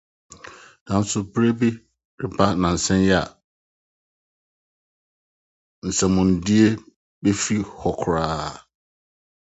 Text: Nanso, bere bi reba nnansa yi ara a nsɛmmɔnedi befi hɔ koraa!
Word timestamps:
Nanso, 0.85 1.19
bere 1.31 1.49
bi 1.59 1.69
reba 2.19 2.45
nnansa 2.53 2.93
yi 3.07 3.11
ara 3.21 3.31
a 5.83 5.85
nsɛmmɔnedi 5.89 6.59
befi 7.23 7.55
hɔ 7.79 7.89
koraa! 7.99 8.51